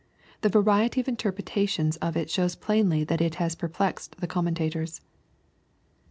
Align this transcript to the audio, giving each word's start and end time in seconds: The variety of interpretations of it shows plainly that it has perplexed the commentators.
The 0.41 0.49
variety 0.49 0.99
of 0.99 1.07
interpretations 1.07 1.95
of 1.97 2.17
it 2.17 2.27
shows 2.31 2.55
plainly 2.55 3.03
that 3.03 3.21
it 3.21 3.35
has 3.35 3.53
perplexed 3.53 4.17
the 4.19 4.25
commentators. 4.25 4.99